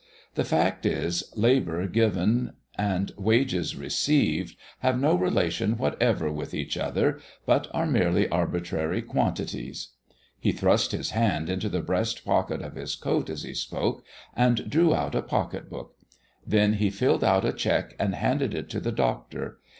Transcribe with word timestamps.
The 0.33 0.43
fact 0.43 0.83
is, 0.83 1.31
labor 1.35 1.85
given 1.87 2.53
and 2.75 3.11
wages 3.19 3.75
received 3.75 4.55
have 4.79 4.99
no 4.99 5.13
relation 5.13 5.77
whatever 5.77 6.31
with 6.31 6.55
each 6.55 6.75
other, 6.75 7.19
but 7.45 7.67
are 7.71 7.85
merely 7.85 8.27
arbitrary 8.27 9.03
quantities." 9.03 9.89
He 10.39 10.53
thrust 10.53 10.91
his 10.91 11.11
hand 11.11 11.51
into 11.51 11.69
the 11.69 11.83
breast 11.83 12.25
pocket 12.25 12.63
of 12.63 12.73
his 12.73 12.95
coat 12.95 13.29
as 13.29 13.43
he 13.43 13.53
spoke 13.53 14.03
and 14.35 14.67
drew 14.67 14.95
out 14.95 15.13
a 15.13 15.21
pocket 15.21 15.69
book. 15.69 15.95
Then 16.47 16.73
he 16.81 16.89
filled 16.89 17.23
out 17.23 17.45
a 17.45 17.53
check 17.53 17.95
and 17.99 18.15
handed 18.15 18.55
it 18.55 18.71
to 18.71 18.79
the 18.79 18.91
doctor. 18.91 19.59